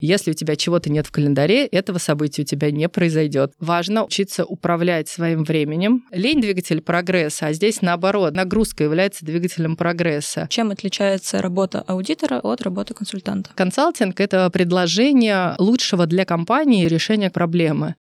[0.00, 3.52] Если у тебя чего-то нет в календаре, этого события у тебя не произойдет.
[3.58, 6.04] Важно учиться управлять своим временем.
[6.12, 8.32] Лень– двигатель прогресса, а здесь наоборот.
[8.32, 10.46] Нагрузка является двигателем прогресса.
[10.50, 13.50] Чем отличается работа аудитора от работы консультанта?
[13.56, 17.96] Консалтинг– это предложение лучшего для компании решения проблемы.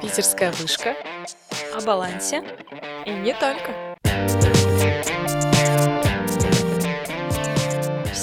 [0.00, 0.94] Питерская вышка.
[1.74, 2.44] О балансе.
[3.06, 3.89] И не только.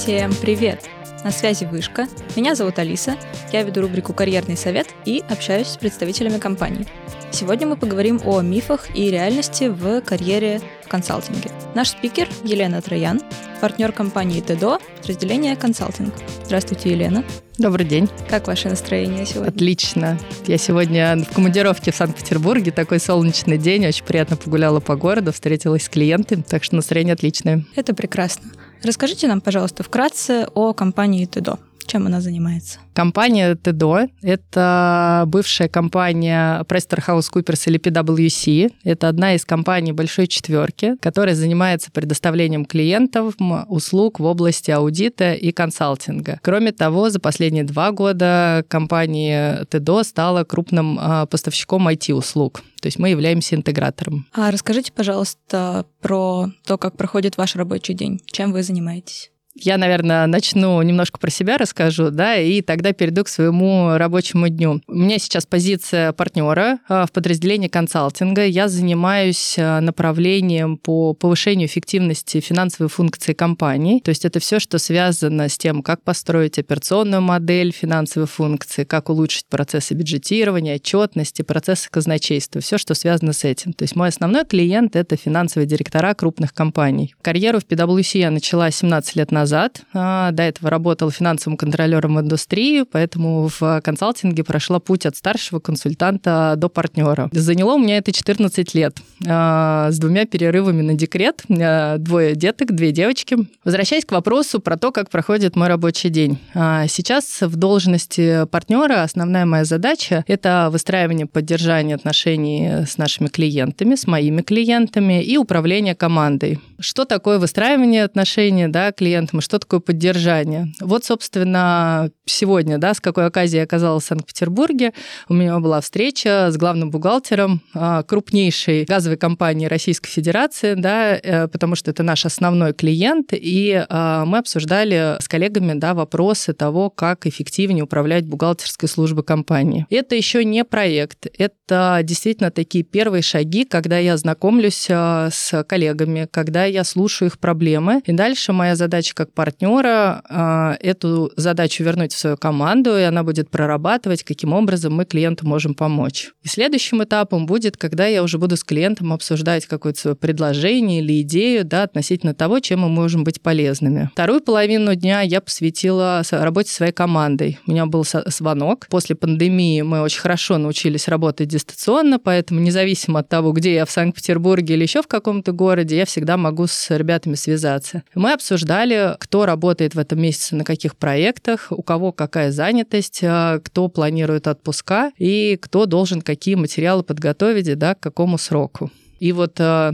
[0.07, 0.85] Всем привет!
[1.25, 2.07] На связи Вышка.
[2.37, 3.17] Меня зовут Алиса.
[3.51, 6.87] Я веду рубрику «Карьерный совет» и общаюсь с представителями компаний.
[7.31, 11.51] Сегодня мы поговорим о мифах и реальности в карьере в консалтинге.
[11.75, 13.21] Наш спикер Елена Троян,
[13.59, 16.13] партнер компании ТЭДО, разделение консалтинг.
[16.45, 17.25] Здравствуйте, Елена.
[17.57, 18.07] Добрый день.
[18.29, 19.49] Как ваше настроение сегодня?
[19.49, 20.17] Отлично.
[20.45, 22.71] Я сегодня в командировке в Санкт-Петербурге.
[22.71, 23.85] Такой солнечный день.
[23.85, 27.65] Очень приятно погуляла по городу, встретилась с клиентами, так что настроение отличное.
[27.75, 28.51] Это прекрасно.
[28.83, 31.59] Расскажите нам, пожалуйста, вкратце о компании ТЭДО.
[31.87, 32.79] Чем она занимается?
[32.93, 38.71] Компания ТДО— это бывшая компания PricewaterhouseCoopers или PwC.
[38.83, 43.33] Это одна из компаний большой четверки, которая занимается предоставлением клиентам
[43.69, 46.39] услуг в области аудита и консалтинга.
[46.43, 52.61] Кроме того, за последние два года компания ТДО стала крупным а, поставщиком IT-услуг.
[52.81, 54.27] То есть мы являемся интегратором.
[54.33, 58.21] А расскажите, пожалуйста, про то, как проходит ваш рабочий день.
[58.27, 59.31] Чем вы занимаетесь?
[59.59, 64.81] Я, наверное, начну немножко про себя расскажу, да, и тогда перейду к своему рабочему дню.
[64.87, 68.45] У меня сейчас позиция партнера а, в подразделении консалтинга.
[68.45, 73.99] Я занимаюсь а, направлением по повышению эффективности финансовой функции компании.
[73.99, 79.09] То есть это все, что связано с тем, как построить операционную модель финансовой функции, как
[79.09, 83.73] улучшить процессы бюджетирования, отчетности, процессы казначейства, все, что связано с этим.
[83.73, 87.15] То есть мой основной клиент— это финансовые директора крупных компаний.
[87.23, 89.81] Карьеру в PwC я начала 17 лет назад назад.
[89.93, 95.59] А, до этого работала финансовым контролером в индустрии, поэтому в консалтинге прошла путь от старшего
[95.59, 97.29] консультанта до партнера.
[97.31, 101.43] Заняло у меня это 14 лет а, с двумя перерывами на декрет.
[101.47, 103.37] Двое деток, две девочки.
[103.63, 106.39] Возвращаясь к вопросу про то, как проходит мой рабочий день.
[106.53, 113.95] А, сейчас в должности партнера основная моя задача– это выстраивание поддержания отношений с нашими клиентами,
[113.95, 116.59] с моими клиентами и управление командой.
[116.79, 118.91] Что такое выстраивание отношений да,
[119.37, 120.73] мы, что такое поддержание.
[120.81, 124.93] Вот, собственно, сегодня, да, с какой оказией я оказалась в Санкт-Петербурге,
[125.29, 131.47] у меня была встреча с главным бухгалтером а, крупнейшей газовой компании Российской Федерации, да, э,
[131.47, 136.89] потому что это наш основной клиент, и а, мы обсуждали с коллегами, да, вопросы того,
[136.89, 139.85] как эффективнее управлять бухгалтерской службой компании.
[139.89, 146.27] Это еще не проект, это действительно такие первые шаги, когда я знакомлюсь а, с коллегами,
[146.29, 151.83] когда я слушаю их проблемы, и дальше моя задача как как партнера а, эту задачу
[151.83, 156.31] вернуть в свою команду, и она будет прорабатывать, каким образом мы клиенту можем помочь.
[156.43, 161.21] И следующим этапом будет, когда я уже буду с клиентом обсуждать какое-то свое предложение или
[161.21, 164.09] идею да, относительно того, чем мы можем быть полезными.
[164.13, 167.59] Вторую половину дня я посвятила работе своей командой.
[167.67, 168.87] У меня был звонок.
[168.89, 173.91] После пандемии мы очень хорошо научились работать дистанционно, поэтому независимо от того, где я в
[173.91, 178.03] Санкт-Петербурге или еще в каком-то городе, я всегда могу с ребятами связаться.
[178.15, 183.59] Мы обсуждали, кто работает в этом месяце на каких проектах, у кого какая занятость, а,
[183.59, 188.91] кто планирует отпуска и кто должен какие материалы подготовить да, к какому сроку.
[189.19, 189.93] И вот а,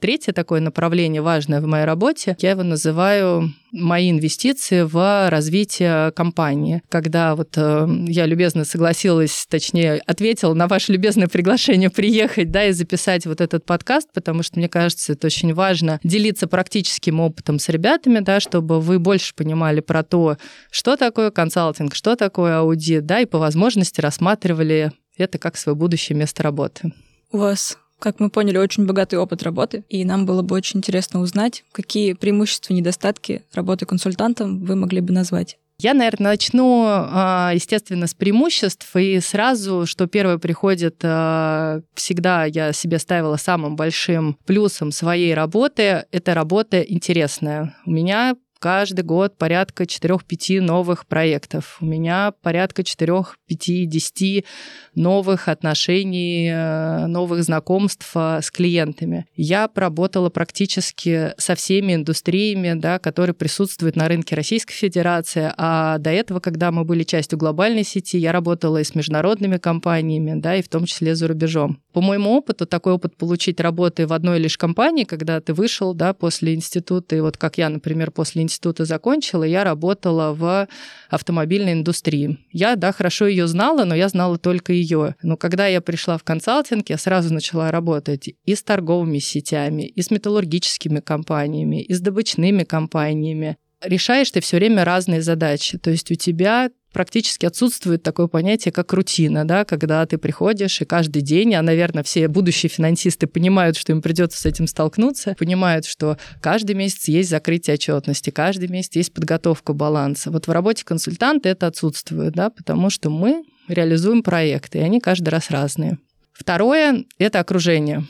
[0.00, 6.82] Третье такое направление важное в моей работе, я его называю мои инвестиции в развитие компании.
[6.90, 12.72] Когда вот э, я любезно согласилась, точнее, ответила на ваше любезное приглашение приехать, да, и
[12.72, 17.68] записать вот этот подкаст, потому что, мне кажется, это очень важно делиться практическим опытом с
[17.70, 20.36] ребятами, да, чтобы вы больше понимали про то,
[20.70, 26.16] что такое консалтинг, что такое аудит, да, и по возможности рассматривали это как свое будущее
[26.16, 26.92] место работы.
[27.32, 31.20] У вас как мы поняли, очень богатый опыт работы, и нам было бы очень интересно
[31.20, 35.56] узнать, какие преимущества и недостатки работы консультантом вы могли бы назвать.
[35.80, 38.94] Я, наверное, начну, а, естественно, с преимуществ.
[38.94, 46.04] И сразу, что первое приходит, а, всегда я себе ставила самым большим плюсом своей работы,
[46.12, 47.74] это работа интересная.
[47.86, 51.76] У меня каждый год порядка 4-5 новых проектов.
[51.82, 54.46] У меня порядка 4-5-10
[54.94, 59.26] новых отношений, э, новых знакомств э, с клиентами.
[59.36, 66.08] Я проработала практически со всеми индустриями, да, которые присутствуют на рынке Российской Федерации, а до
[66.08, 70.62] этого, когда мы были частью глобальной сети, я работала и с международными компаниями, да, и
[70.62, 71.82] в том числе за рубежом.
[71.92, 76.14] По моему опыту, такой опыт получить работы в одной лишь компании, когда ты вышел, да,
[76.14, 78.53] после института, и вот как я, например, после института
[78.84, 80.68] закончила, я работала в
[81.08, 82.38] автомобильной индустрии.
[82.50, 85.16] Я, да, хорошо ее знала, но я знала только ее.
[85.22, 90.02] Но когда я пришла в консалтинг, я сразу начала работать и с торговыми сетями, и
[90.02, 93.56] с металлургическими компаниями, и с добычными компаниями.
[93.82, 95.78] Решаешь ты все время разные задачи.
[95.78, 100.86] То есть у тебя практически отсутствует такое понятие, как рутина, да, когда ты приходишь и
[100.86, 105.84] каждый день, а, наверное, все будущие финансисты понимают, что им придется с этим столкнуться, понимают,
[105.84, 110.30] что каждый месяц есть закрытие отчетности, каждый месяц есть подготовка баланса.
[110.30, 115.28] Вот в работе консультанта это отсутствует, да, потому что мы реализуем проекты, и они каждый
[115.30, 115.98] раз разные.
[116.32, 118.06] Второе— это окружение.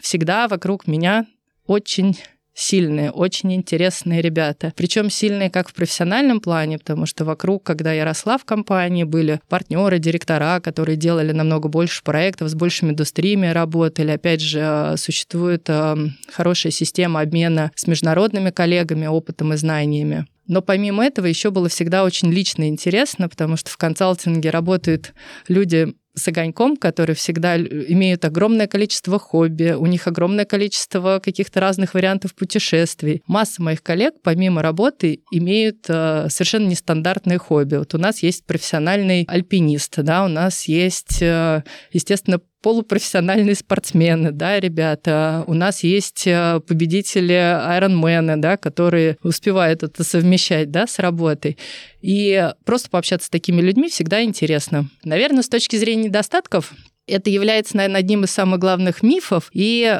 [0.00, 1.26] Всегда вокруг меня
[1.66, 2.18] очень
[2.54, 4.72] сильные, очень интересные ребята.
[4.76, 9.40] Причем сильные как в профессиональном плане, потому что вокруг, когда я росла в компании, были
[9.48, 14.10] партнеры, директора, которые делали намного больше проектов, с большими индустриями работали.
[14.10, 15.96] Опять же, существует э,
[16.32, 20.26] хорошая система обмена с международными коллегами, опытом и знаниями.
[20.46, 25.14] Но помимо этого еще было всегда очень лично интересно, потому что в консалтинге работают
[25.48, 31.94] люди с огоньком, которые всегда имеют огромное количество хобби, у них огромное количество каких-то разных
[31.94, 33.22] вариантов путешествий.
[33.26, 37.76] Масса моих коллег, помимо работы, имеют э, совершенно нестандартные хобби.
[37.76, 41.62] Вот у нас есть профессиональный альпинист, да, у нас есть, э,
[41.92, 45.44] естественно, полупрофессиональные спортсмены, да, ребята.
[45.46, 51.58] У нас есть э, победители Ironman, да, которые успевают это совмещать, да, с работой.
[52.00, 54.88] И просто пообщаться с такими людьми всегда интересно.
[55.04, 56.72] Наверное, с точки зрения недостатков,
[57.06, 59.50] это является, наверное, одним из самых главных мифов.
[59.52, 59.98] И э,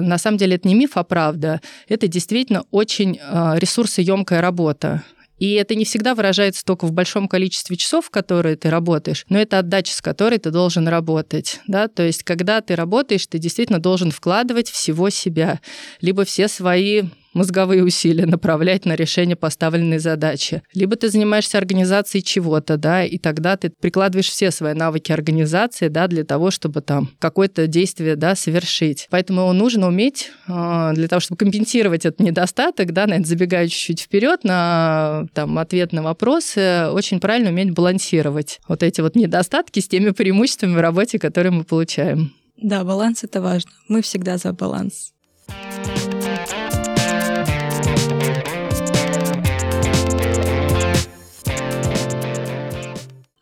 [0.00, 1.60] на самом деле это не миф, а правда.
[1.88, 5.02] Это действительно очень э, ресурсоемкая работа.
[5.38, 9.58] И это не всегда выражается только в большом количестве часов, которые ты работаешь, но это
[9.58, 11.60] отдача, с которой ты должен работать.
[11.66, 11.88] Да?
[11.88, 15.60] То есть, когда ты работаешь, ты действительно должен вкладывать всего себя,
[16.00, 17.04] либо все свои
[17.34, 20.62] мозговые усилия направлять на решение поставленной задачи.
[20.72, 26.06] Либо ты занимаешься организацией чего-то, да, и тогда ты прикладываешь все свои навыки организации, да,
[26.06, 29.08] для того, чтобы там какое-то действие, да, совершить.
[29.10, 34.00] Поэтому нужно уметь а, для того, чтобы компенсировать этот недостаток, да, на это забегая чуть-чуть
[34.00, 39.88] вперед на там ответ на вопросы, очень правильно уметь балансировать вот эти вот недостатки с
[39.88, 42.32] теми преимуществами в работе, которые мы получаем.
[42.56, 43.72] Да, баланс это важно.
[43.88, 45.12] Мы всегда за баланс.
[45.48, 46.03] А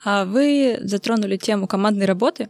[0.04, 2.48] вы затронули тему командной работы.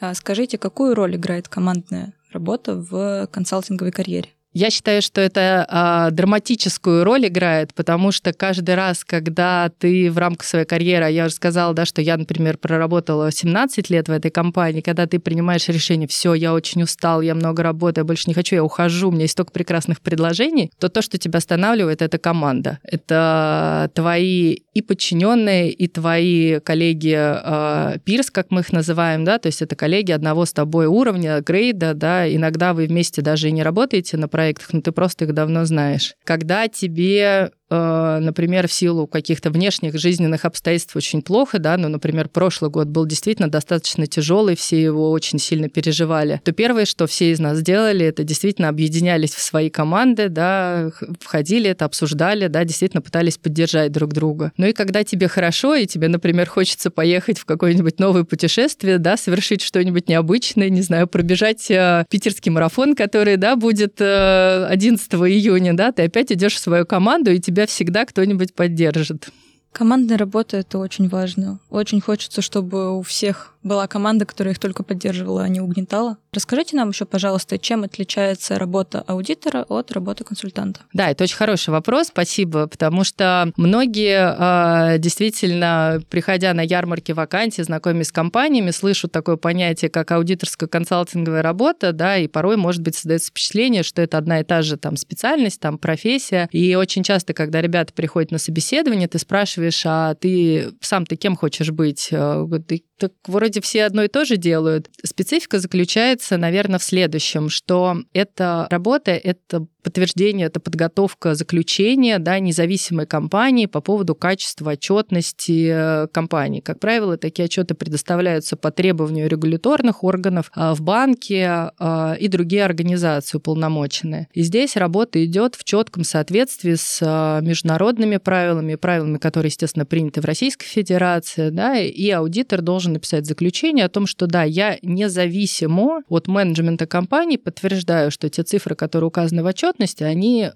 [0.00, 4.30] А скажите, какую роль играет командная работа в консалтинговой карьере?
[4.54, 10.16] Я считаю, что это а, драматическую роль играет, потому что каждый раз, когда ты в
[10.16, 14.30] рамках своей карьеры, я уже сказала, да, что я, например, проработала 17 лет в этой
[14.30, 18.54] компании, когда ты принимаешь решение, все, я очень устал, я много работаю, больше не хочу,
[18.54, 22.78] я ухожу, у меня есть столько прекрасных предложений, то то, что тебя останавливает, это команда.
[22.84, 29.48] Это твои и подчиненные, и твои коллеги э, пирс, как мы их называем, да, то
[29.48, 33.64] есть это коллеги одного с тобой уровня, грейда, да, иногда вы вместе даже и не
[33.64, 36.14] работаете на проекте, проектах, но ты просто их давно знаешь.
[36.24, 42.70] Когда тебе например, в силу каких-то внешних жизненных обстоятельств очень плохо, да, ну, например, прошлый
[42.70, 47.40] год был действительно достаточно тяжелый, все его очень сильно переживали, то первое, что все из
[47.40, 50.90] нас делали, это действительно объединялись в свои команды, да,
[51.20, 54.52] входили это, обсуждали, да, действительно пытались поддержать друг друга.
[54.56, 59.16] Ну и когда тебе хорошо, и тебе, например, хочется поехать в какое-нибудь новое путешествие, да,
[59.16, 65.74] совершить что-нибудь необычное, не знаю, пробежать э, питерский марафон, который, да, будет э, 11 июня,
[65.74, 69.30] да, ты опять идешь в свою команду, и тебе тебя всегда кто-нибудь поддержит.
[69.74, 71.58] Командная работа— это очень важно.
[71.68, 76.18] Очень хочется, чтобы у всех была команда, которая их только поддерживала, а не угнетала.
[76.32, 80.82] Расскажите нам еще, пожалуйста, чем отличается работа аудитора от работы консультанта?
[80.92, 87.62] Да, это очень хороший вопрос, спасибо, потому что многие а, действительно, приходя на ярмарки вакансий,
[87.62, 92.96] знакомясь с компаниями, слышат такое понятие, как аудиторская консалтинговая работа, да, и порой, может быть,
[92.96, 96.48] создается впечатление, что это одна и та же там специальность, там профессия.
[96.52, 101.36] И очень часто, когда ребята приходят на собеседование, ты спрашиваешь, спрашиваешь, а ты сам-то кем
[101.36, 102.08] хочешь быть?
[102.10, 104.90] Э, ты, так вроде все одно и то же делают.
[105.04, 113.06] Специфика заключается, наверное, в следующем, что эта работа— это подтверждение, это подготовка заключения да, независимой
[113.06, 116.60] компании по поводу качества отчетности э, компании.
[116.60, 122.64] Как правило, такие отчеты предоставляются по требованию регуляторных органов а, в банке а, и другие
[122.64, 124.28] организации уполномоченные.
[124.32, 130.22] И здесь работа идет в четком соответствии с а, международными правилами, правилами, которые, естественно, приняты
[130.22, 136.02] в Российской Федерации, да, и аудитор должен написать заключение о том, что да, я независимо
[136.08, 140.50] от менеджмента компании подтверждаю, что те цифры, которые указаны в отчет, отчетности, они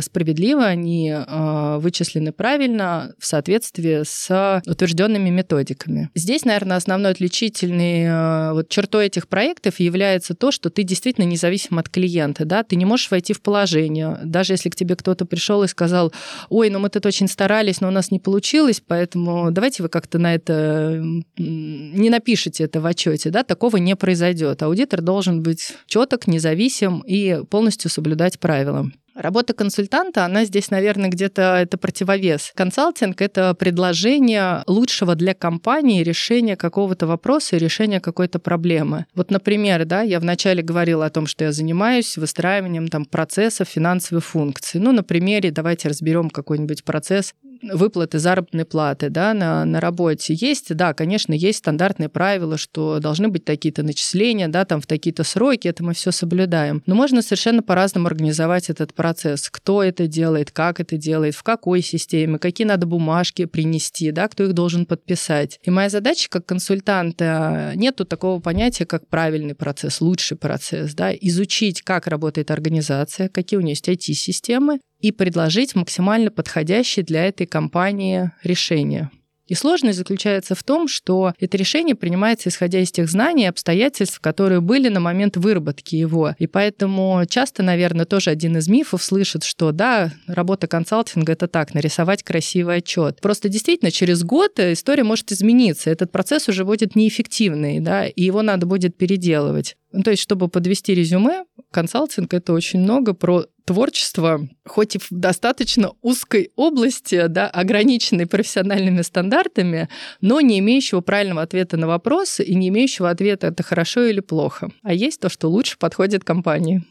[0.00, 6.10] справедливо, они э, вычислены правильно в соответствии с утвержденными методиками.
[6.14, 11.78] Здесь, наверное, основной отличительной э, вот чертой этих проектов является то, что ты действительно независим
[11.78, 15.62] от клиента, да, ты не можешь войти в положение, даже если к тебе кто-то пришел
[15.62, 16.12] и сказал,
[16.48, 20.18] ой, ну мы тут очень старались, но у нас не получилось, поэтому давайте вы как-то
[20.18, 21.02] на это
[21.36, 24.62] не напишите это в отчете, да, такого не произойдет.
[24.62, 28.90] Аудитор должен быть четок, независим и полностью соблюдать правила.
[29.18, 32.52] Работа консультанта, она здесь, наверное, где-то это противовес.
[32.54, 39.06] Консалтинг— это предложение лучшего для компании решения какого-то вопроса и решения какой-то проблемы.
[39.16, 44.24] Вот, например, да, я вначале говорила о том, что я занимаюсь выстраиванием там, процессов финансовых
[44.24, 44.80] функций.
[44.80, 50.34] Ну, на примере давайте разберем какой-нибудь процесс выплаты заработной платы да, на, на работе.
[50.34, 55.24] Есть, да, конечно, есть стандартные правила, что должны быть такие-то начисления, да, там в такие-то
[55.24, 56.82] сроки, это мы все соблюдаем.
[56.86, 59.48] Но можно совершенно по-разному организовать этот процесс.
[59.50, 64.44] Кто это делает, как это делает, в какой системе, какие надо бумажки принести, да, кто
[64.44, 65.58] их должен подписать.
[65.62, 71.82] И моя задача как консультанта, нету такого понятия, как правильный процесс, лучший процесс, да, изучить,
[71.82, 78.32] как работает организация, какие у нее есть IT-системы, и предложить максимально подходящее для этой компании
[78.42, 79.10] решение.
[79.48, 84.20] И сложность заключается в том, что это решение принимается исходя из тех знаний и обстоятельств,
[84.20, 86.34] которые были на момент выработки его.
[86.38, 91.72] И поэтому часто, наверное, тоже один из мифов слышит, что да, работа консалтинга— это так,
[91.72, 93.22] нарисовать красивый отчет.
[93.22, 95.88] Просто действительно через год история может измениться.
[95.88, 99.76] Этот процесс уже будет неэффективный, да, и его надо будет переделывать.
[99.92, 105.08] Ну, то есть, чтобы подвести резюме, консалтинг— это очень много про творчество, хоть и в
[105.10, 109.90] достаточно узкой области, да, ограниченной профессиональными стандартами,
[110.22, 114.70] но не имеющего правильного ответа на вопрос и не имеющего ответа, это хорошо или плохо.
[114.82, 116.82] А есть то, что лучше подходит компании.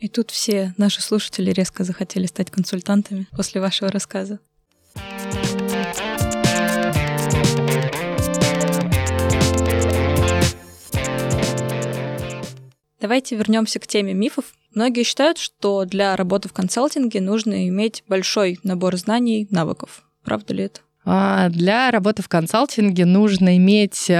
[0.00, 4.40] И тут все наши слушатели резко захотели стать консультантами после вашего рассказа.
[13.00, 14.46] Давайте вернемся к теме мифов.
[14.74, 20.02] Многие считают, что для работы в консалтинге нужно иметь большой набор знаний, навыков.
[20.24, 20.80] Правда ли это?
[21.04, 24.10] А, для работы в консалтинге нужно иметь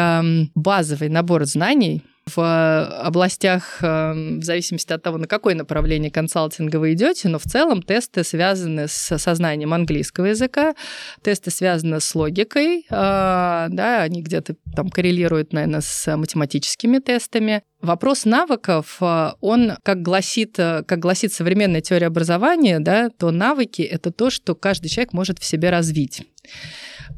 [0.55, 7.29] базовый набор знаний, в областях, в зависимости от того, на какое направление консалтинга вы идете,
[7.29, 10.75] но в целом тесты связаны с сознанием английского языка,
[11.23, 17.63] тесты связаны с логикой, а, да, они где-то там коррелируют, наверное, с математическими тестами.
[17.81, 24.11] Вопрос навыков, а, он, как гласит, как гласит современная теория образования, да, то навыки— это
[24.11, 26.23] то, что каждый человек может в себе развить.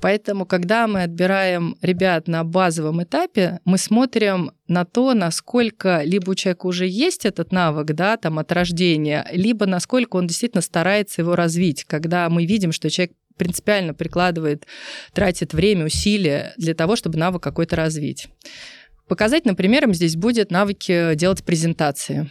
[0.00, 6.34] Поэтому, когда мы отбираем ребят на базовом этапе, мы смотрим на то, насколько либо у
[6.34, 11.36] человека уже есть этот навык, да, там от рождения, либо насколько он действительно старается его
[11.36, 11.84] развить.
[11.84, 14.66] Когда мы видим, что человек принципиально прикладывает,
[15.12, 18.28] тратит время, усилия для того, чтобы навык какой-то развить.
[19.08, 22.30] Показательным примером здесь будет навыки делать презентации.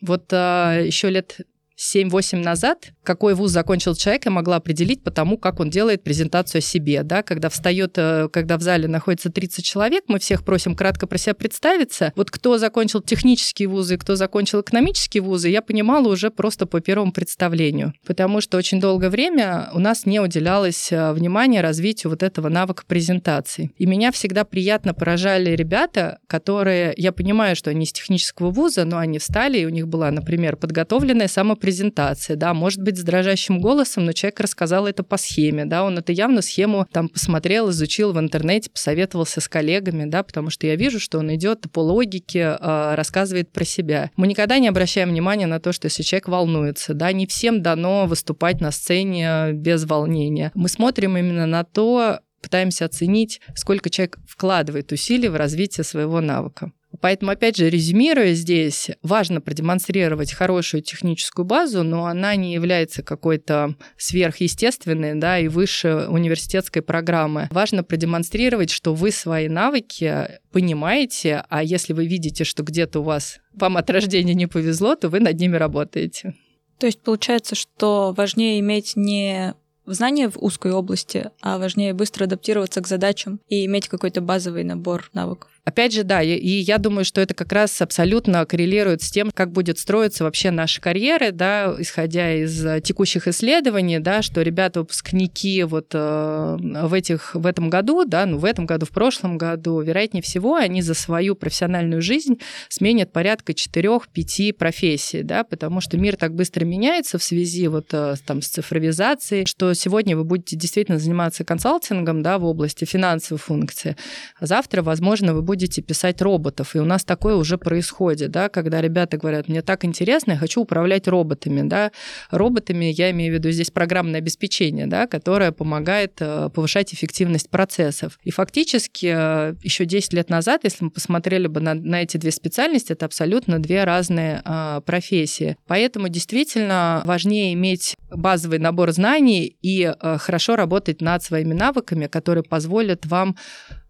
[0.00, 1.40] Вот а, еще лет
[1.76, 6.58] 7-8 назад, какой вуз закончил человек, я могла определить по тому, как он делает презентацию
[6.58, 7.02] о себе.
[7.02, 7.22] Да?
[7.22, 11.34] Когда встает, э, когда в зале находится 30 человек, мы всех просим кратко про себя
[11.34, 12.12] представиться.
[12.16, 17.12] Вот кто закончил технические вузы, кто закончил экономические вузы, я понимала уже просто по первому
[17.12, 17.94] представлению.
[18.06, 22.84] Потому что очень долгое время у нас не уделялось э, внимания развитию вот этого навыка
[22.86, 23.72] презентации.
[23.78, 28.98] И меня всегда приятно поражали ребята, которые, я понимаю, что они из технического вуза, но
[28.98, 34.04] они встали, и у них была, например, подготовленная самопрезентация да, может быть, с дрожащим голосом,
[34.04, 38.18] но человек рассказал это по схеме, да, он это явно схему там посмотрел, изучил в
[38.18, 42.94] интернете, посоветовался с коллегами, да, потому что я вижу, что он идет по логике, э,
[42.94, 44.10] рассказывает про себя.
[44.16, 48.06] Мы никогда не обращаем внимания на то, что если человек волнуется, да, не всем дано
[48.06, 50.50] выступать на сцене без волнения.
[50.54, 56.72] Мы смотрим именно на то, пытаемся оценить, сколько человек вкладывает усилий в развитие своего навыка.
[57.00, 63.74] Поэтому, опять же, резюмируя здесь, важно продемонстрировать хорошую техническую базу, но она не является какой-то
[63.96, 67.48] сверхъестественной да, и выше университетской программы.
[67.50, 73.38] Важно продемонстрировать, что вы свои навыки понимаете, а если вы видите, что где-то у вас
[73.54, 76.34] вам от рождения не повезло, то вы над ними работаете.
[76.78, 79.54] То есть получается, что важнее иметь не
[79.86, 85.10] знания в узкой области, а важнее быстро адаптироваться к задачам и иметь какой-то базовый набор
[85.12, 85.50] навыков.
[85.64, 89.52] Опять же, да, и, я думаю, что это как раз абсолютно коррелирует с тем, как
[89.52, 95.62] будет строиться вообще наши карьеры, да, исходя из э, текущих исследований, да, что ребята выпускники
[95.62, 99.80] вот э, в этих в этом году, да, ну в этом году, в прошлом году,
[99.80, 106.16] вероятнее всего, они за свою профессиональную жизнь сменят порядка 4-5 профессий, да, потому что мир
[106.16, 110.98] так быстро меняется в связи вот э, там с цифровизацией, что сегодня вы будете действительно
[110.98, 113.96] заниматься консалтингом, да, в области финансовой функции,
[114.40, 116.74] а завтра, возможно, вы будете будете писать роботов.
[116.74, 120.62] И у нас такое уже происходит, да, когда ребята говорят, мне так интересно, я хочу
[120.62, 121.92] управлять роботами, да.
[122.30, 128.18] Роботами я имею в виду здесь программное обеспечение, да, которое помогает э, повышать эффективность процессов.
[128.24, 132.30] И фактически э, еще 10 лет назад, если мы посмотрели бы на, на эти две
[132.30, 135.58] специальности, это абсолютно две разные а, профессии.
[135.66, 142.42] Поэтому действительно важнее иметь базовый набор знаний и а, хорошо работать над своими навыками, которые
[142.42, 143.36] позволят вам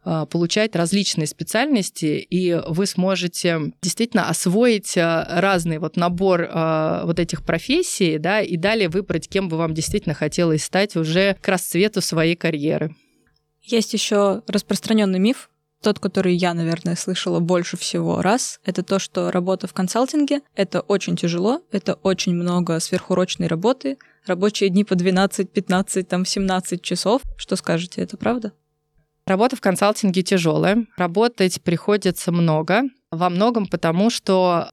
[0.05, 7.45] получать различные специальности, и вы сможете действительно освоить а, разный вот набор а, вот этих
[7.45, 12.35] профессий, да, и далее выбрать, кем бы вам действительно хотелось стать уже к расцвету своей
[12.35, 12.95] карьеры.
[13.63, 15.51] Есть еще распространенный миф,
[15.83, 20.81] тот, который я, наверное, слышала больше всего раз, это то, что работа в консалтинге— это
[20.81, 27.23] очень тяжело, это очень много сверхурочной работы, рабочие дни по 12, 15, там 17 часов.
[27.37, 28.53] Что скажете, это правда?
[29.27, 30.87] Работа в консалтинге тяжелая.
[30.97, 32.83] Работать приходится много.
[33.11, 34.71] Во многом потому, что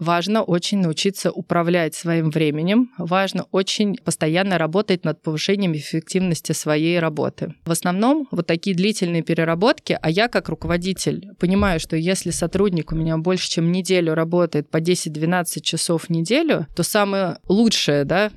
[0.00, 7.54] важно очень научиться управлять своим временем, важно очень постоянно работать над повышением эффективности своей работы.
[7.64, 12.96] В основном вот такие длительные переработки, а я как руководитель понимаю, что если сотрудник у
[12.96, 18.32] меня больше, чем неделю работает по 10-12 часов в неделю, то самое лучшее, да,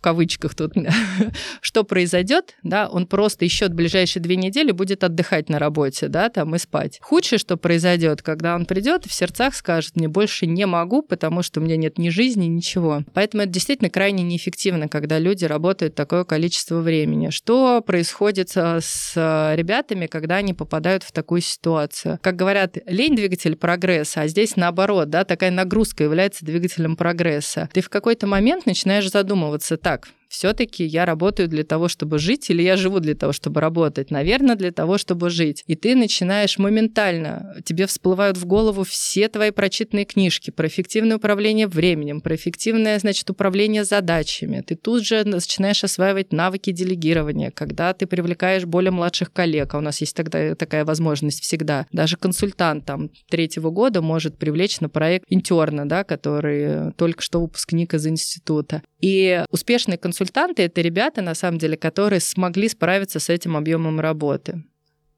[0.00, 0.72] в кавычках тут,
[1.60, 6.54] что произойдет, да, он просто еще ближайшие две недели будет отдыхать на работе, да, там
[6.54, 6.98] и спать.
[7.02, 11.60] Худшее, что произойдет, когда он придет в сердцах скажет, мне больше не могу, потому что
[11.60, 13.02] у меня нет ни жизни, ничего.
[13.12, 17.28] Поэтому это действительно крайне неэффективно, когда люди работают такое количество времени.
[17.28, 19.12] Что происходит с
[19.54, 22.18] ребятами, когда они попадают в такую ситуацию?
[22.22, 27.68] Как говорят, лень двигатель прогресса, а здесь наоборот, да, такая нагрузка является двигателем прогресса.
[27.74, 32.50] Ты в какой-то момент начинаешь задумываться, так, так все-таки я работаю для того, чтобы жить,
[32.50, 34.12] или я живу для того, чтобы работать?
[34.12, 35.64] Наверное, для того, чтобы жить.
[35.66, 41.66] И ты начинаешь моментально, тебе всплывают в голову все твои прочитанные книжки про эффективное управление
[41.66, 44.62] временем, про эффективное, значит, управление задачами.
[44.64, 49.80] Ты тут же начинаешь осваивать навыки делегирования, когда ты привлекаешь более младших коллег, а у
[49.80, 51.86] нас есть тогда такая возможность всегда.
[51.90, 57.94] Даже консультант там третьего года может привлечь на проект интерна, да, который только что выпускник
[57.94, 58.82] из института.
[59.00, 64.64] И успешные консультанты— это ребята, на самом деле, которые смогли справиться с этим объемом работы.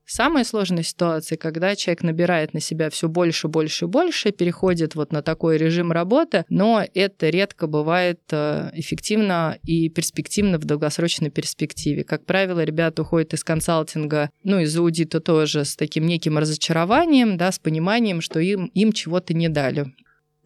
[0.04, 5.22] Самая сложная ситуация, когда человек набирает на себя все больше, больше больше, переходит вот на
[5.22, 12.04] такой режим работы, но это редко бывает э, эффективно и перспективно в долгосрочной перспективе.
[12.04, 17.50] Как правило, ребята уходят из консалтинга, ну, из аудита тоже с таким неким разочарованием, да,
[17.50, 19.86] с пониманием, что им, им чего-то не дали.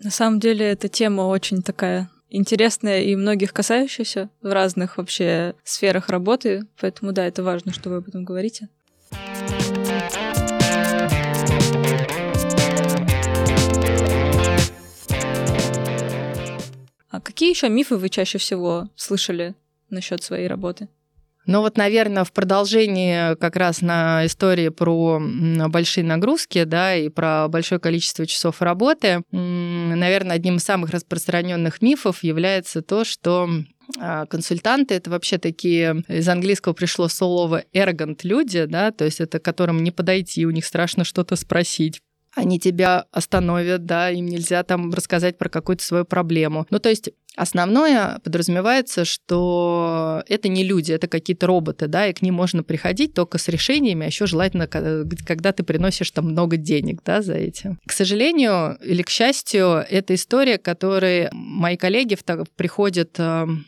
[0.02, 6.08] На самом деле эта тема очень такая интересная и многих касающаяся в разных вообще сферах
[6.08, 6.62] работы.
[6.80, 8.68] Поэтому да, это важно, что вы об этом говорите.
[17.10, 19.54] А какие еще мифы вы чаще всего слышали
[19.88, 20.88] насчет своей работы?
[21.46, 25.20] Ну вот, наверное, в продолжении как раз на истории про
[25.68, 32.24] большие нагрузки, да, и про большое количество часов работы, наверное, одним из самых распространенных мифов
[32.24, 33.48] является то, что
[34.00, 39.38] а, консультанты это вообще такие из английского пришло слово эргант люди, да, то есть это
[39.38, 42.00] которым не подойти, у них страшно что-то спросить
[42.36, 46.66] они тебя остановят, да, им нельзя там рассказать про какую-то свою проблему.
[46.68, 52.22] Ну, то есть Основное подразумевается, что это не люди, это какие-то роботы, да, и к
[52.22, 57.00] ним можно приходить только с решениями, а еще желательно, когда ты приносишь там много денег,
[57.04, 57.78] да, за этим.
[57.86, 62.16] К сожалению или к счастью, это история, которой мои коллеги
[62.56, 63.66] приходят эм,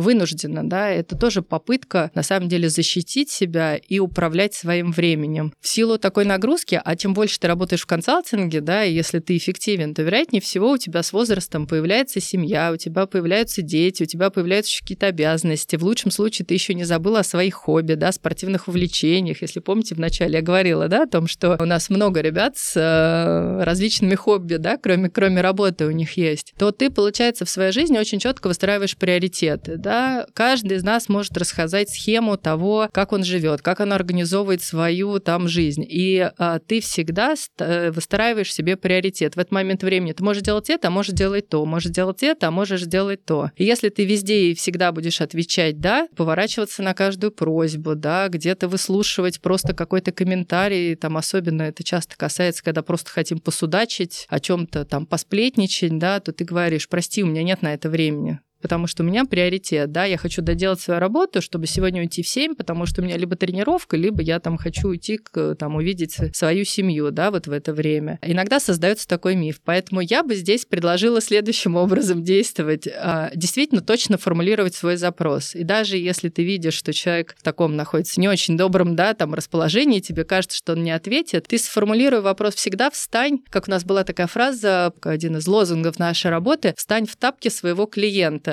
[0.00, 5.52] вынужденно, да, это тоже попытка на самом деле защитить себя и управлять своим временем.
[5.60, 9.36] В силу такой нагрузки, а тем больше ты работаешь в консалтинге, да, и если ты
[9.36, 14.06] эффективен, то вероятнее всего у тебя с возрастом появляется семья, у тебя появляются дети, у
[14.06, 15.76] тебя появляются какие-то обязанности.
[15.76, 19.42] В лучшем случае ты еще не забыл о своих хобби, да, спортивных увлечениях.
[19.42, 23.64] Если помните, вначале я говорила, да, о том, что у нас много ребят с э,
[23.64, 27.98] различными хобби, да, кроме, кроме работы у них есть, то ты, получается, в своей жизни
[27.98, 29.89] очень четко выстраиваешь приоритеты, да.
[30.34, 35.48] Каждый из нас может рассказать схему того, как он живет, как он организовывает свою там
[35.48, 35.84] жизнь.
[35.86, 39.34] И а, ты всегда э, выстраиваешь себе приоритет.
[39.34, 42.48] В этот момент времени ты можешь делать это, а можешь делать то, можешь делать это,
[42.48, 43.50] а можешь делать то.
[43.56, 48.68] И если ты везде и всегда будешь отвечать «да», поворачиваться на каждую просьбу, да, где-то
[48.68, 54.66] выслушивать просто какой-то комментарий, там особенно это часто касается, когда просто хотим посудачить, о чем
[54.66, 58.86] то там посплетничать, да, то ты говоришь, прости, у меня нет на это времени потому
[58.86, 62.54] что у меня приоритет, да, я хочу доделать свою работу, чтобы сегодня уйти в 7,
[62.54, 66.64] потому что у меня либо тренировка, либо я там хочу уйти, к, там, увидеть свою
[66.64, 68.18] семью, да, вот в это время.
[68.22, 74.18] Иногда создается такой миф, поэтому я бы здесь предложила следующим образом действовать, а, действительно точно
[74.18, 75.54] формулировать свой запрос.
[75.54, 79.34] И даже если ты видишь, что человек в таком находится не очень добром, да, там,
[79.34, 83.84] расположении, тебе кажется, что он не ответит, ты сформулируй вопрос всегда встань, как у нас
[83.84, 88.49] была такая фраза, один из лозунгов нашей работы, встань в тапки своего клиента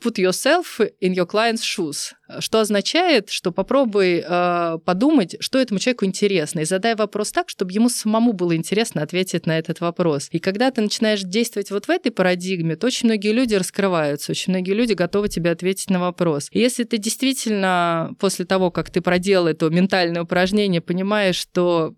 [0.00, 6.04] put yourself in your client's shoes, что означает, что попробуй э, подумать, что этому человеку
[6.04, 10.28] интересно, и задай вопрос так, чтобы ему самому было интересно ответить на этот вопрос.
[10.30, 14.52] И когда ты начинаешь действовать вот в этой парадигме, то очень многие люди раскрываются, очень
[14.52, 16.48] многие люди готовы тебе ответить на вопрос.
[16.50, 21.94] И если ты действительно после того, как ты проделал это ментальное упражнение, понимаешь, что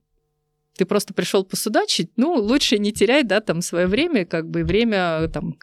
[0.77, 5.29] ты просто пришел посудачить, ну, лучше не теряй, да, там, свое время, как бы, время,
[5.29, 5.55] там,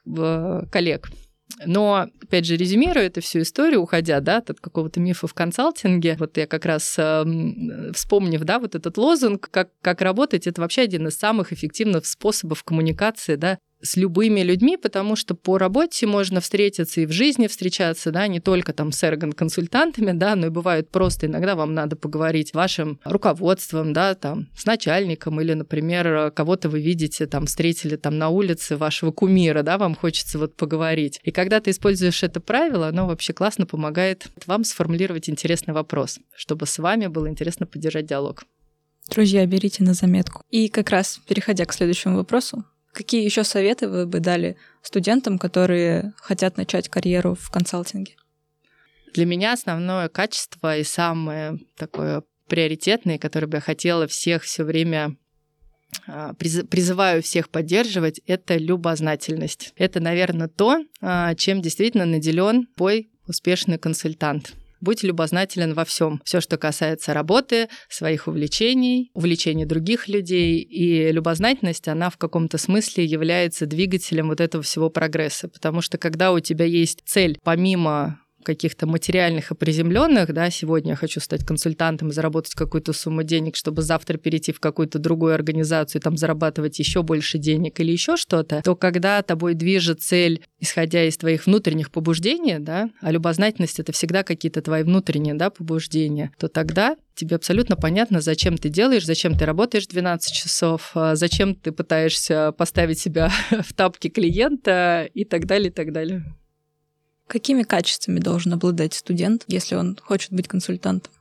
[0.71, 1.09] коллег.
[1.65, 6.37] Но, опять же, резюмируя эту всю историю, уходя, да, от какого-то мифа в консалтинге, вот
[6.37, 7.23] я как раз, э,
[7.93, 12.63] вспомнив, да, вот этот лозунг, как, как работать, это вообще один из самых эффективных способов
[12.63, 18.11] коммуникации, да, с любыми людьми, потому что по работе можно встретиться и в жизни встречаться,
[18.11, 22.49] да, не только там с эргон-консультантами, да, но и бывает просто иногда вам надо поговорить
[22.49, 28.17] с вашим руководством, да, там, с начальником или, например, кого-то вы видите, там, встретили там
[28.17, 31.19] на улице вашего кумира, да, вам хочется вот поговорить.
[31.23, 36.65] И когда ты используешь это правило, оно вообще классно помогает вам сформулировать интересный вопрос, чтобы
[36.65, 38.43] с вами было интересно поддержать диалог.
[39.09, 40.43] Друзья, берите на заметку.
[40.49, 42.63] И как раз, переходя к следующему вопросу,
[42.93, 48.15] Какие еще советы вы бы дали студентам, которые хотят начать карьеру в консалтинге?
[49.13, 55.15] Для меня основное качество и самое такое приоритетное, которое бы я хотела всех все время
[56.07, 59.73] а, призываю всех поддерживать, это любознательность.
[59.75, 64.53] Это, наверное, то, а, чем действительно наделен бой успешный консультант.
[64.81, 66.21] Будь любознателен во всем.
[66.23, 70.59] Все, что касается работы, своих увлечений, увлечений других людей.
[70.61, 75.49] И любознательность, она в каком-то смысле является двигателем вот этого всего прогресса.
[75.49, 80.95] Потому что когда у тебя есть цель, помимо каких-то материальных и приземленных, да, сегодня я
[80.95, 86.01] хочу стать консультантом и заработать какую-то сумму денег, чтобы завтра перейти в какую-то другую организацию
[86.01, 91.17] там зарабатывать еще больше денег или еще что-то, то когда тобой движет цель, исходя из
[91.17, 96.95] твоих внутренних побуждений, да, а любознательность это всегда какие-то твои внутренние, да, побуждения, то тогда
[97.15, 102.53] тебе абсолютно понятно, зачем ты делаешь, зачем ты работаешь 12 часов, а зачем ты пытаешься
[102.53, 106.23] поставить себя в тапки клиента и так далее, и так далее.
[107.29, 111.13] Какими качествами должен обладать студент, если он хочет быть консультантом?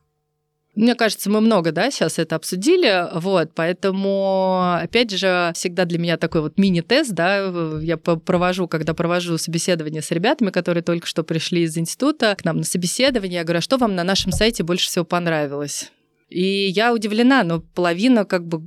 [0.74, 6.16] Мне кажется, мы много, да, сейчас это обсудили, вот, поэтому, опять же, всегда для меня
[6.16, 11.62] такой вот мини-тест, да, я провожу, когда провожу собеседование с ребятами, которые только что пришли
[11.62, 14.86] из института к нам на собеседование, я говорю, а что вам на нашем сайте больше
[14.88, 15.90] всего понравилось?
[16.30, 18.62] И я удивлена, но половина как бы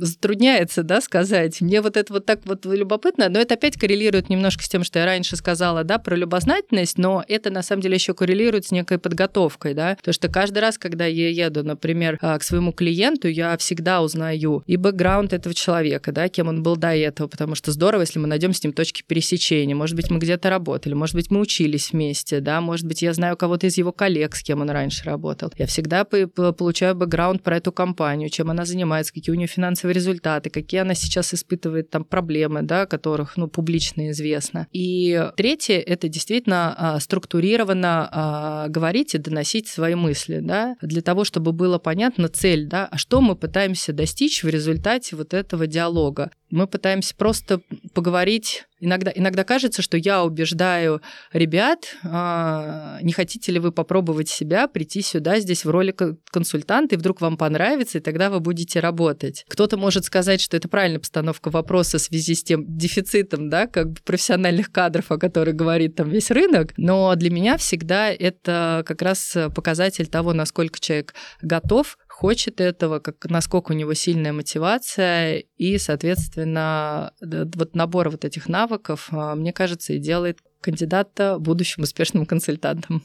[0.00, 1.60] затрудняется, да, сказать.
[1.60, 4.98] Мне вот это вот так вот любопытно, но это опять коррелирует немножко с тем, что
[4.98, 8.98] я раньше сказала, да, про любознательность, но это на самом деле еще коррелирует с некой
[8.98, 13.56] подготовкой, да, потому что каждый раз, когда я еду, например, а, к своему клиенту, я
[13.56, 18.02] всегда узнаю и бэкграунд этого человека, да, кем он был до этого, потому что здорово,
[18.02, 19.74] если мы найдем с ним точки пересечения.
[19.74, 23.36] Может быть, мы где-то работали, может быть, мы учились вместе, да, может быть, я знаю
[23.36, 25.52] кого-то из его коллег, с кем он раньше работал.
[25.58, 30.50] Я всегда получаю бэкграунд про эту компанию, чем она занимается, какие у нее финансовые результаты,
[30.50, 34.66] какие она сейчас испытывает там проблемы, да, которых, ну, публично известно.
[34.72, 41.24] И третье— это действительно а, структурированно а, говорить и доносить свои мысли, да, для того,
[41.24, 46.30] чтобы было понятно цель, да, а что мы пытаемся достичь в результате вот этого диалога.
[46.50, 47.60] Мы пытаемся просто
[47.94, 51.00] поговорить иногда, иногда кажется, что я убеждаю
[51.32, 55.94] ребят, а, не хотите ли вы попробовать себя, прийти сюда, здесь в роли
[56.30, 59.44] консультанта, и вдруг вам понравится, и тогда вы будете работать.
[59.48, 63.90] Кто-то может сказать, что это правильная постановка вопроса в связи с тем дефицитом, да, как
[63.90, 69.02] бы профессиональных кадров, о которых говорит там весь рынок, но для меня всегда это как
[69.02, 75.76] раз показатель того, насколько человек готов хочет этого, как, насколько у него сильная мотивация, и,
[75.76, 83.02] соответственно, вот набор вот этих навыков, а, мне кажется, и делает кандидата будущим успешным консультантом.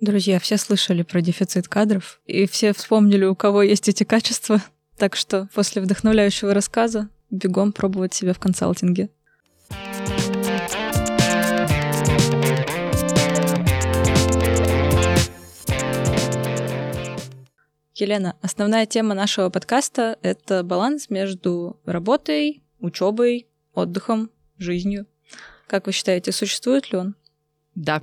[0.00, 4.60] Друзья, все слышали про дефицит кадров, и все вспомнили, у кого есть эти качества.
[4.98, 9.10] Так что после вдохновляющего рассказа бегом пробовать себя в консалтинге.
[18.00, 25.06] Елена, основная тема нашего подкаста— это баланс между работой, учебой, отдыхом, жизнью.
[25.66, 27.14] Как вы считаете, существует ли он?
[27.74, 28.02] Да.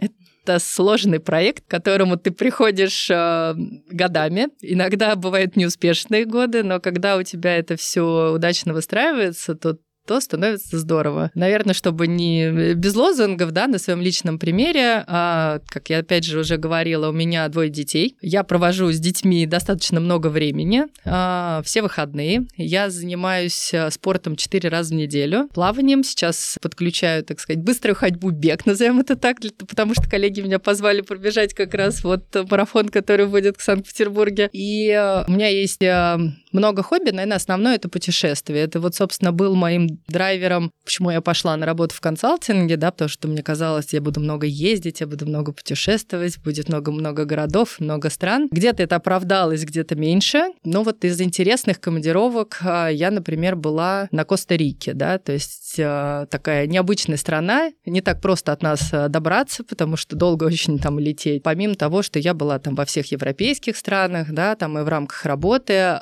[0.00, 3.54] Это сложный проект, к которому ты приходишь э,
[3.90, 4.48] годами.
[4.60, 10.78] Иногда бывают неуспешные годы, но когда у тебя это все удачно выстраивается, то то становится
[10.78, 11.30] здорово.
[11.34, 16.40] Наверное, чтобы не без лозунгов, да, на своем личном примере, а, как я опять же
[16.40, 18.16] уже говорила, у меня двое детей.
[18.20, 22.46] Я провожу с детьми достаточно много времени, а, все выходные.
[22.56, 26.04] Я занимаюсь а, спортом 4 раза в неделю, плаванием.
[26.04, 31.00] Сейчас подключаю, так сказать, быструю ходьбу, бег, назовем это так, потому что коллеги меня позвали
[31.00, 34.50] пробежать как раз вот марафон, который будет к Санкт-Петербурге.
[34.52, 36.18] И а, у меня есть а,
[36.52, 38.62] много хобби, наверное, основное это путешествие.
[38.62, 43.08] Это вот, собственно, был моим драйвером, почему я пошла на работу в консалтинге, да, потому
[43.08, 48.10] что мне казалось, я буду много ездить, я буду много путешествовать, будет много-много городов, много
[48.10, 48.48] стран.
[48.50, 50.44] Где-то это оправдалось, где-то меньше.
[50.64, 56.26] Но вот из интересных командировок а, я, например, была на Коста-Рике, да, то есть а,
[56.26, 60.98] такая необычная страна, не так просто от нас а, добраться, потому что долго очень там
[60.98, 61.42] лететь.
[61.42, 65.24] Помимо того, что я была там во всех европейских странах, да, там и в рамках
[65.24, 65.98] работы,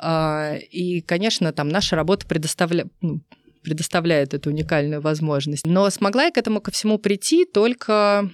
[0.71, 3.21] и, конечно, там наша работа предоставляет ну,
[3.63, 5.67] предоставляет эту уникальную возможность.
[5.67, 8.31] Но смогла я к этому ко всему прийти только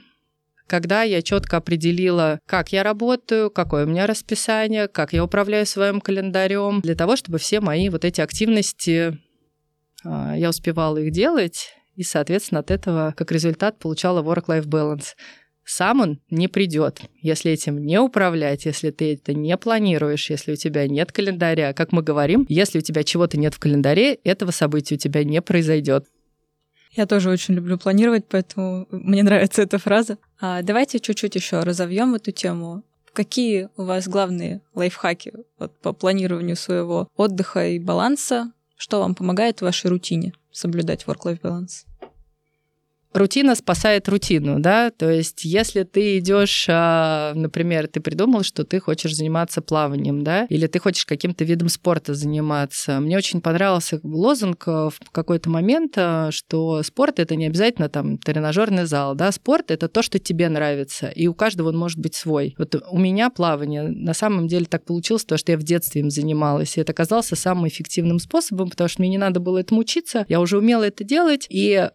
[0.69, 6.01] когда я четко определила, как я работаю, какое у меня расписание, как я управляю своим
[6.01, 9.19] календарем, для того, чтобы все мои вот эти активности
[10.05, 15.15] а, я успевала их делать, и, соответственно, от этого как результат получала work-life balance
[15.69, 17.03] сам он не придет.
[17.21, 21.93] Если этим не управлять, если ты это не планируешь, если у тебя нет календаря, как
[21.93, 26.07] мы говорим, если у тебя чего-то нет в календаре, этого события у тебя не произойдет.
[26.93, 30.19] Я тоже очень люблю планировать, поэтому мне нравится эта фраза.
[30.41, 32.83] А давайте чуть-чуть еще разовьем эту тему.
[33.13, 38.53] Какие у вас главные лайфхаки вот, по планированию своего отдыха и баланса?
[38.77, 41.88] Что вам помогает в вашей рутине соблюдать work-life balance?
[43.19, 48.81] Рутина спасает рутину, да, то есть если ты идешь, а, например, ты придумал, что ты
[48.81, 53.01] хочешь заниматься плаванием, да, или ты хочешь каким-то видом спорта заниматься.
[53.01, 58.87] Мне очень понравился лозунг в какой-то момент, а, что спорт это не обязательно там тренажерный
[58.87, 62.55] зал, да, спорт это то, что тебе нравится, и у каждого он может быть свой.
[62.59, 66.11] Вот у меня плавание на самом деле так получилось, то, что я в детстве им
[66.11, 70.25] занималась, и это оказался самым эффективным способом, потому что мне не надо было этому учиться,
[70.29, 71.91] я уже умела это делать, и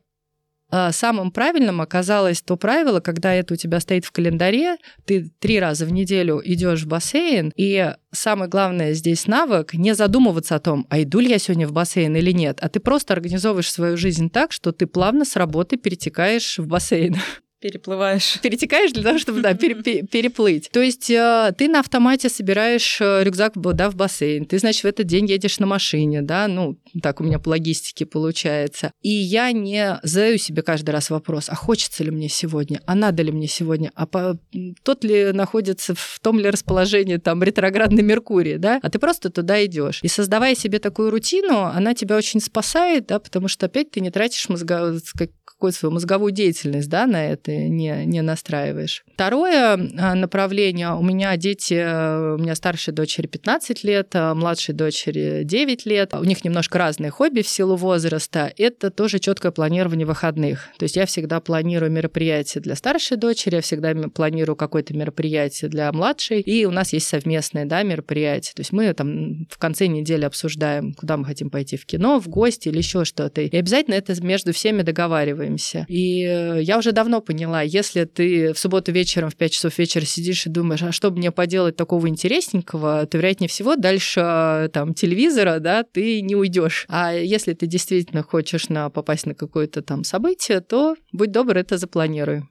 [0.92, 5.86] самым правильным оказалось то правило, когда это у тебя стоит в календаре, ты три раза
[5.86, 11.02] в неделю идешь в бассейн, и самое главное здесь навык не задумываться о том, а
[11.02, 14.52] иду ли я сегодня в бассейн или нет, а ты просто организовываешь свою жизнь так,
[14.52, 17.18] что ты плавно с работы перетекаешь в бассейн.
[17.64, 18.40] Переплываешь.
[18.42, 19.74] Перетекаешь для того, чтобы да, пере,
[20.04, 20.70] переплыть.
[20.70, 24.86] То есть э, ты на автомате собираешь э, рюкзак да, в бассейн, ты, значит, в
[24.86, 28.92] этот день едешь на машине, да, ну, так у меня по логистике получается.
[29.02, 33.24] И я не задаю себе каждый раз вопрос, а хочется ли мне сегодня, а надо
[33.24, 34.38] ли мне сегодня, а по...
[34.84, 39.66] тот ли находится в том ли расположении там ретроградный Меркурий, да, а ты просто туда
[39.66, 40.00] идешь.
[40.04, 44.12] И создавая себе такую рутину, она тебя очень спасает, да, потому что опять ты не
[44.12, 45.00] тратишь мозга
[45.46, 49.04] какую-то свою мозговую деятельность да, на это не, не настраиваешь.
[49.14, 50.92] Второе а, направление.
[50.94, 56.14] У меня дети, у меня старшей дочери 15 лет, а младшей дочери 9 лет.
[56.14, 58.52] У них немножко разные хобби в силу возраста.
[58.58, 60.70] Это тоже четкое планирование выходных.
[60.78, 65.92] То есть я всегда планирую мероприятие для старшей дочери, я всегда планирую какое-то мероприятие для
[65.92, 68.54] младшей, и у нас есть совместное да, мероприятие.
[68.56, 72.28] То есть мы там в конце недели обсуждаем, куда мы хотим пойти в кино, в
[72.28, 73.42] гости или еще что-то.
[73.42, 75.86] И обязательно это между всеми договариваемся.
[75.88, 77.62] И э, я уже давно поняла, поняла.
[77.62, 81.32] Если ты в субботу вечером в 5 часов вечера сидишь и думаешь, а что мне
[81.32, 86.86] поделать такого интересненького, то, вероятнее всего, дальше там телевизора, да, ты не уйдешь.
[86.88, 91.78] А если ты действительно хочешь на, попасть на какое-то там событие, то будь добр, это
[91.78, 92.44] запланируй.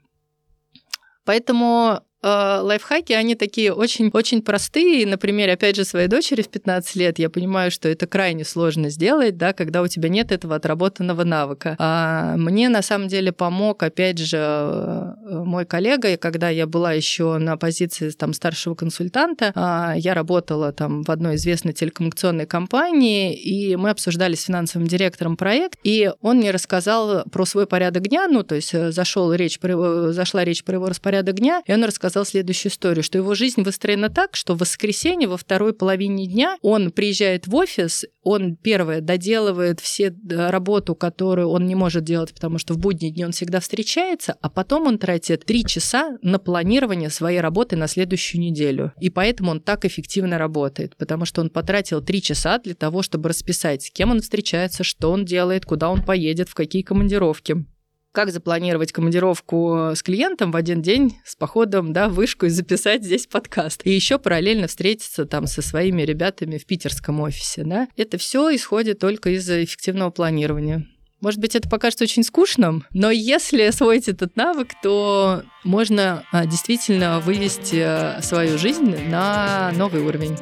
[1.25, 5.07] Поэтому э, лайфхаки, они такие очень-очень простые.
[5.07, 9.37] Например, опять же, своей дочери в 15 лет я понимаю, что это крайне сложно сделать,
[9.37, 11.77] да, когда у тебя нет этого отработанного навыка.
[11.79, 17.39] А мне на самом деле помог, опять же, э, мой коллега, когда я была еще
[17.39, 23.75] на позиции там старшего консультанта, а, я работала там в одной известной телекоммуникационной компании, и
[23.77, 28.43] мы обсуждали с финансовым директором проект, и он мне рассказал про свой порядок дня, ну,
[28.45, 32.27] то есть э, зашел речь, зашла речь про его распорядок дня, и он рассказал рассказал
[32.27, 36.91] следующую историю, что его жизнь выстроена так, что в воскресенье во второй половине дня он
[36.91, 42.75] приезжает в офис, он, первое, доделывает все работу, которую он не может делать, потому что
[42.75, 47.41] в будние дни он всегда встречается, а потом он тратит три часа на планирование своей
[47.41, 48.93] работы на следующую неделю.
[49.01, 53.31] И поэтому он так эффективно работает, потому что он потратил три часа для того, чтобы
[53.31, 57.65] расписать, с кем он встречается, что он делает, куда он поедет, в какие командировки
[58.13, 63.05] как запланировать командировку с клиентом в один день с походом да, в вышку и записать
[63.05, 63.81] здесь подкаст.
[63.85, 67.65] И еще параллельно встретиться там со своими ребятами в питерском офисе.
[67.65, 67.89] Да?
[67.97, 70.87] Это все исходит только из эффективного планирования.
[71.23, 77.21] Может быть, это покажется очень скучным, но если освоить этот навык, то можно а, действительно
[77.21, 80.37] вывести а, свою жизнь на новый уровень.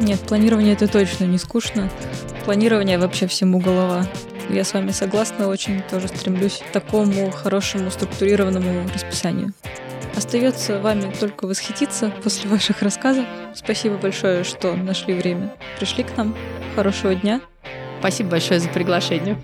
[0.00, 1.90] Нет, планирование это точно не скучно.
[2.46, 4.06] Планирование вообще всему голова.
[4.48, 9.52] Я с вами согласна, очень тоже стремлюсь к такому хорошему структурированному расписанию.
[10.16, 13.26] Остается вами только восхититься после ваших рассказов.
[13.54, 16.34] Спасибо большое, что нашли время, пришли к нам.
[16.74, 17.42] Хорошего дня.
[18.00, 19.38] Спасибо большое за приглашение.